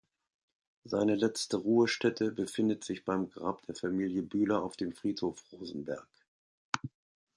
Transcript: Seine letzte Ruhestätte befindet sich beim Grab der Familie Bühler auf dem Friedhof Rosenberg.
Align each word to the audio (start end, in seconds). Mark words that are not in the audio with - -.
Seine 0.83 1.13
letzte 1.13 1.57
Ruhestätte 1.57 2.31
befindet 2.31 2.83
sich 2.83 3.05
beim 3.05 3.29
Grab 3.29 3.61
der 3.67 3.75
Familie 3.75 4.23
Bühler 4.23 4.63
auf 4.63 4.75
dem 4.75 4.93
Friedhof 4.93 5.39
Rosenberg. 5.51 6.07